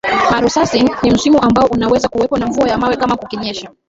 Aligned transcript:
Morusasin 0.31 0.89
ni 1.03 1.11
msimu 1.11 1.39
ambao 1.41 1.65
unaweza 1.67 2.09
kuwepo 2.09 2.37
na 2.37 2.47
mvua 2.47 2.69
ya 2.69 2.77
mawe 2.77 2.97
kama 2.97 3.15
kukinyesha 3.17 3.71